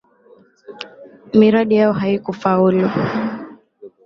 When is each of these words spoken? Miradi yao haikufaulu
Miradi 1.37 1.75
yao 1.75 1.93
haikufaulu 1.93 2.89